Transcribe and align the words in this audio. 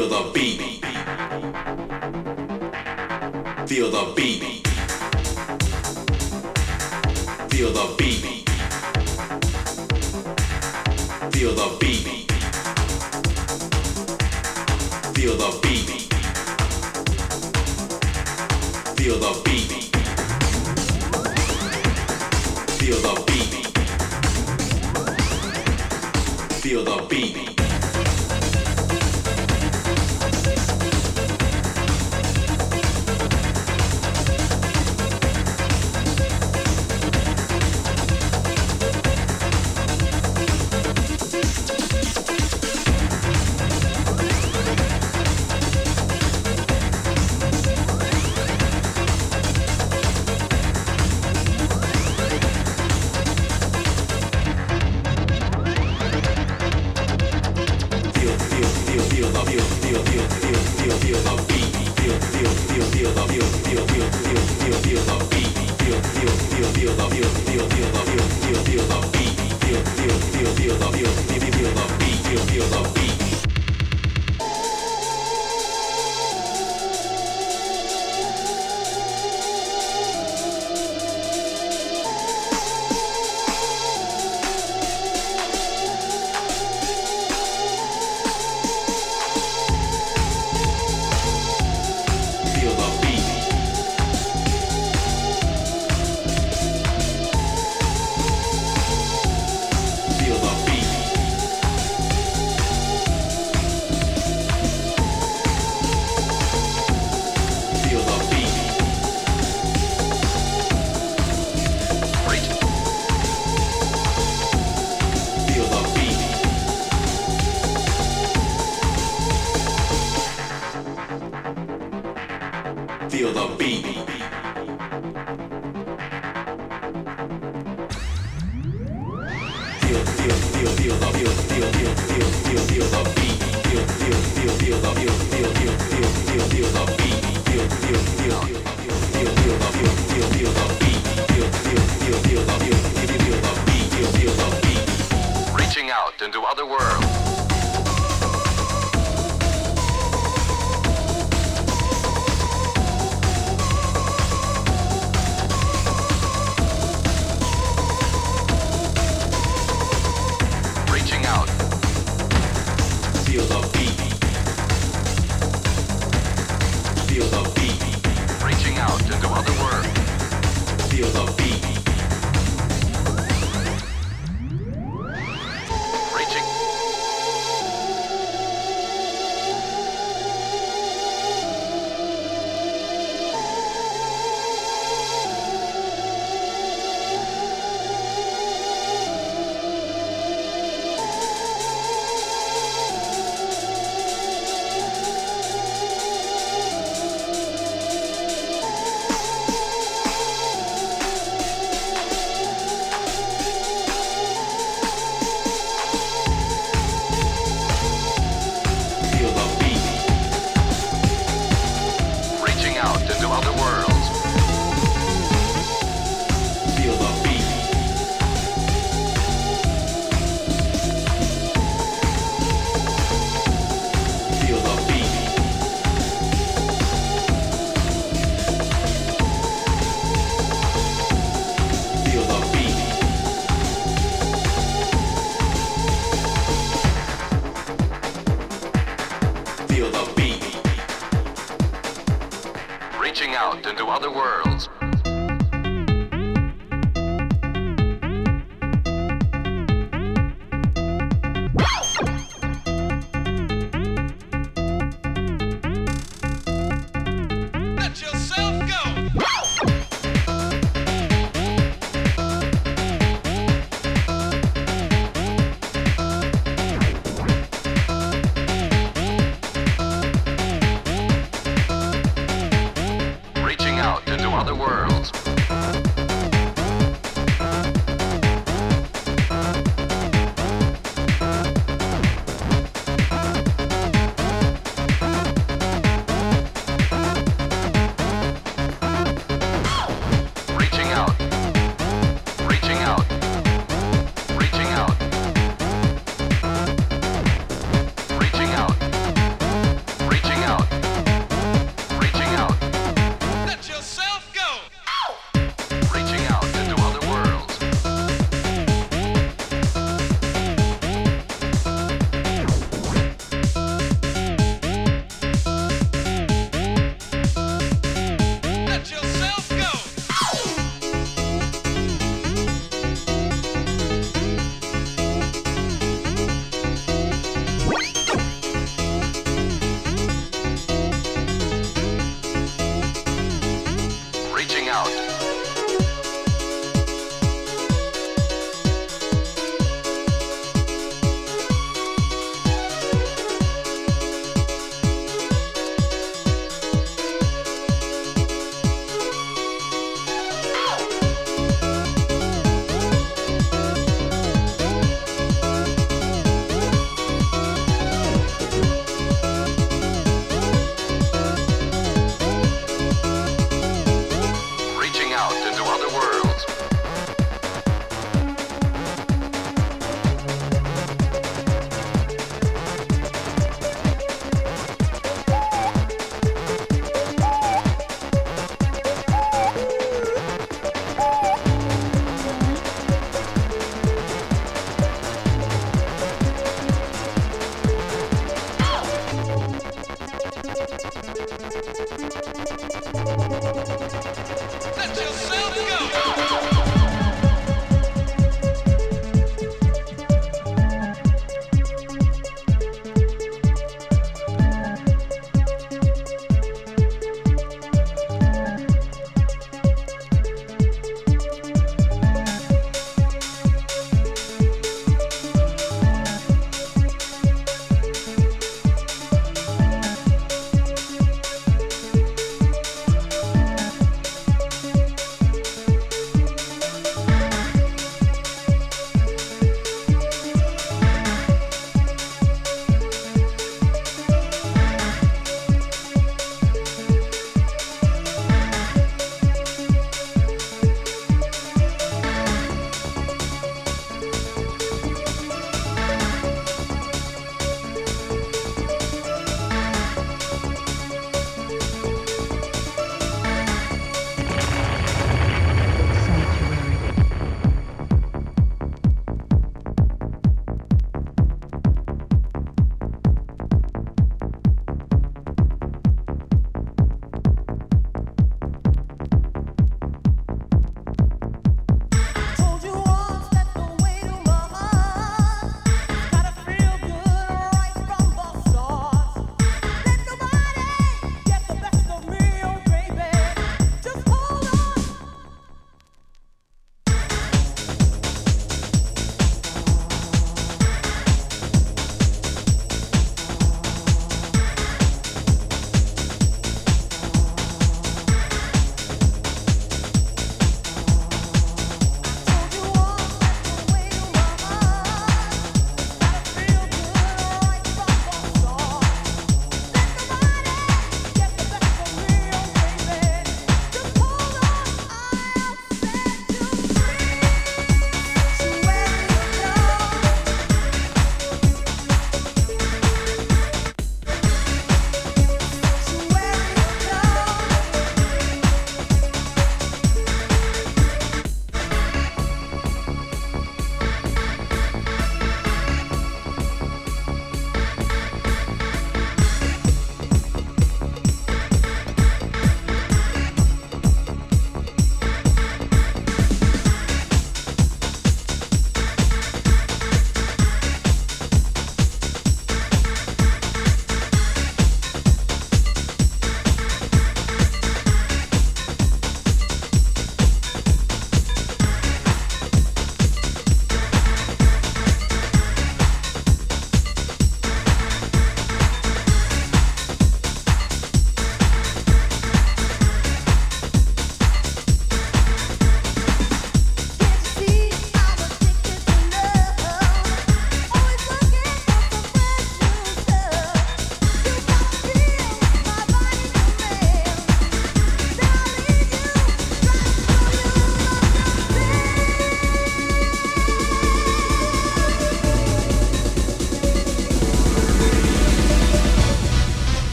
other 0.00 0.32
world. 0.32 0.42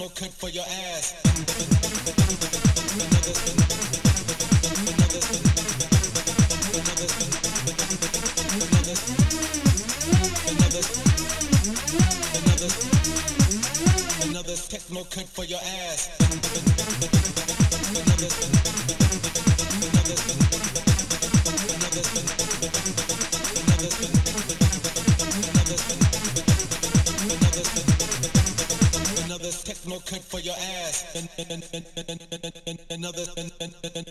no 0.00 0.08
cut 0.08 0.32
for 0.32 0.48
your 0.48 0.64
ass. 0.64 1.19
another 33.12 34.09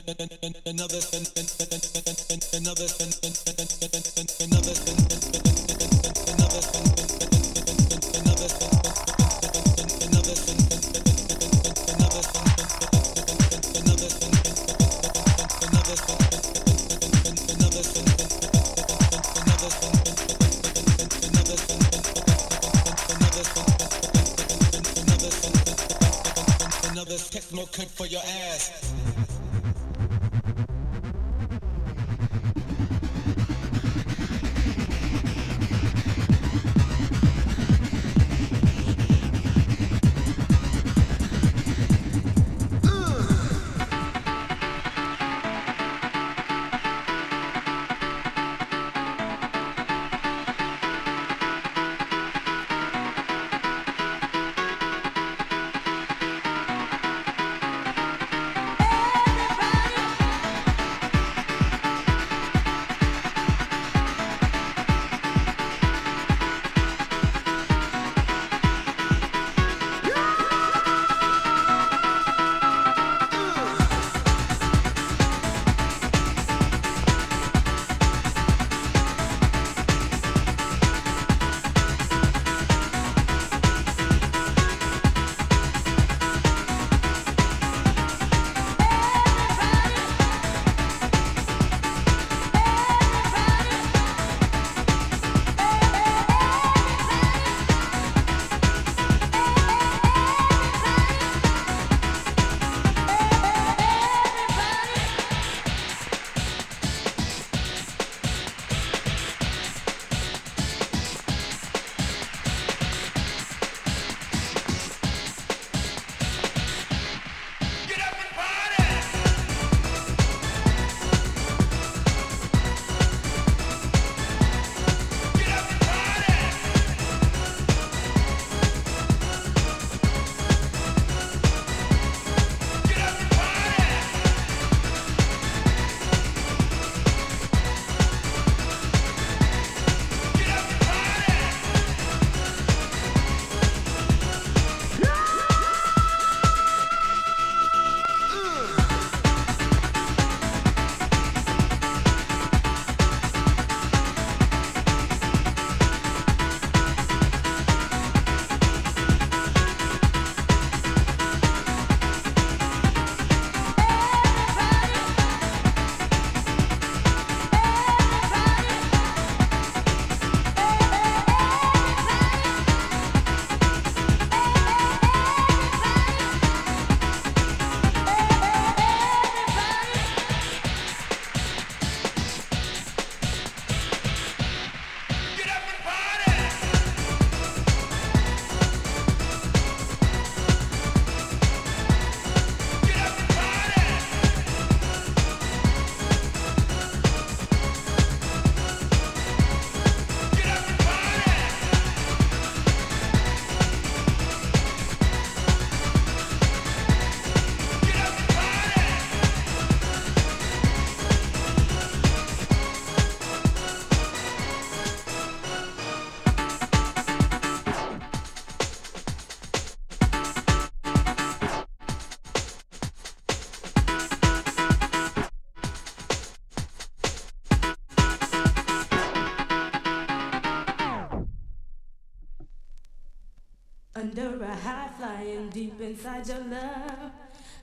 deep 235.80 235.90
inside 235.90 236.28
your 236.28 236.40
love. 236.40 237.12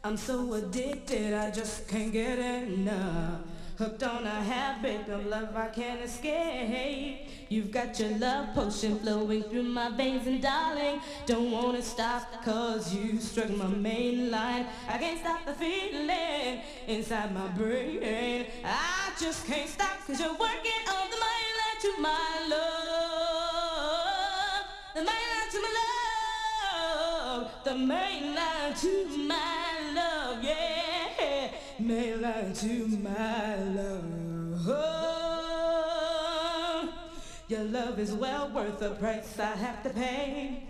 I'm 0.05 0.17
so 0.17 0.55
addicted, 0.55 1.35
I 1.35 1.51
just 1.51 1.87
can't 1.89 2.13
get 2.13 2.39
enough. 2.39 3.41
Hooked 3.79 4.03
on 4.05 4.25
a 4.25 4.43
habit 4.43 5.09
of 5.09 5.27
love 5.27 5.55
I 5.55 5.69
can't 5.69 6.01
escape. 6.01 7.29
You've 7.49 7.71
got 7.71 8.01
your 8.01 8.11
love 8.19 8.55
potion 8.55 8.99
flowing 9.01 9.43
through 9.43 9.65
my 9.65 9.91
veins, 9.91 10.27
and 10.27 10.41
darling, 10.41 11.01
don't 11.27 11.51
wanna 11.51 11.83
stop 11.83 12.43
cause 12.45 12.95
you 12.95 13.21
struck 13.21 13.51
my 13.51 13.69
main 13.69 14.31
line. 14.31 14.67
I 14.89 14.99
can't 14.99 15.21
stop 15.21 15.45
the 15.45 15.53
feeling 15.53 16.63
inside 16.87 17.35
my 17.35 17.49
brain. 17.49 18.47
I 18.65 19.11
just 19.21 19.47
can't 19.47 19.69
stop 19.69 20.07
cause 20.07 20.19
you're 20.21 20.31
working 20.31 20.89
on 20.89 21.11
the 21.11 21.17
line 21.17 21.81
to 21.83 22.01
my 22.01 22.47
love. 22.49 22.67
The 24.95 25.03
line 25.03 25.51
to 25.53 25.61
my 25.61 25.69
love. 25.69 26.06
The 27.67 27.75
main 27.77 28.33
line 28.33 28.75
to 28.75 29.27
my 29.27 29.93
love, 29.93 30.45
yeah 30.45 31.51
may 31.81 32.15
lie 32.15 32.53
to 32.55 32.87
my 33.03 33.57
love. 33.57 34.05
Oh, 34.69 35.99
your 37.49 37.65
love 37.65 37.99
is 37.99 38.13
well 38.13 38.51
worth 38.51 38.79
the 38.79 38.91
price 38.91 39.37
I 39.41 39.57
have 39.57 39.83
to 39.83 39.91
pay. 39.91 40.63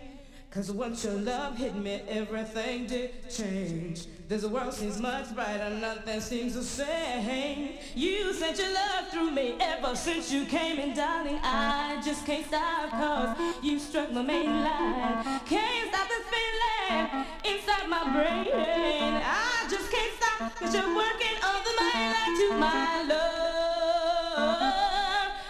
Cause 0.57 0.73
once 0.73 1.05
your 1.05 1.13
love 1.13 1.59
hit 1.59 1.77
me, 1.77 2.01
everything 2.09 2.87
did 2.87 3.29
change. 3.31 4.07
This 4.27 4.43
world 4.43 4.73
seems 4.73 4.99
much 4.99 5.35
brighter, 5.35 5.69
nothing 5.69 6.19
seems 6.19 6.55
the 6.55 6.63
same. 6.63 7.75
You 7.95 8.33
sent 8.33 8.57
your 8.57 8.73
love 8.73 9.09
through 9.11 9.33
me 9.33 9.57
ever 9.61 9.95
since 9.95 10.33
you 10.33 10.47
came 10.47 10.79
in, 10.79 10.97
darling. 10.97 11.39
I 11.43 12.01
just 12.03 12.25
can't 12.25 12.47
stop 12.47 12.89
cause 12.89 13.37
you 13.63 13.79
struck 13.79 14.11
my 14.11 14.23
main 14.23 14.47
line. 14.47 15.41
Can't 15.45 15.95
stop 15.95 16.09
this 16.09 16.25
feeling 16.33 17.27
inside 17.45 17.91
my 17.91 18.05
brain. 18.15 18.49
I 18.51 19.67
just 19.71 19.93
can't 19.93 20.13
stop 20.17 20.57
cause 20.57 20.75
you're 20.75 20.97
working 20.97 21.37
on 21.45 21.63
the 21.67 21.73
main 21.83 22.13
line 22.15 22.35
to 22.41 22.49
my 22.57 23.03
love. 23.13 24.43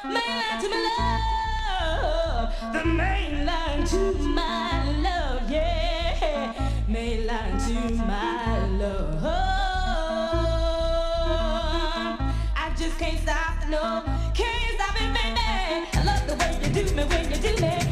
Main 0.03 0.37
line 0.37 0.61
to 0.63 0.69
my 0.69 0.97
love. 0.99 1.16
The 2.77 2.85
main 2.85 3.47
line 3.47 3.85
to 3.87 4.13
my 4.13 4.91
love, 5.01 5.51
yeah. 5.51 6.53
Main 6.87 7.27
line 7.27 7.59
to 7.61 7.95
my 8.05 8.67
love. 8.67 9.25
I 12.55 12.71
just 12.77 12.99
can't 12.99 13.19
stop, 13.21 13.67
no, 13.71 14.03
can't 14.35 14.75
stop 14.75 14.95
it, 15.01 15.15
baby. 15.15 15.41
I 15.95 16.03
love 16.05 16.27
the 16.27 16.35
way 16.37 16.59
you 16.63 16.69
do 16.85 16.95
me 16.95 17.05
when 17.05 17.31
you 17.31 17.37
do 17.37 17.63
me. 17.63 17.86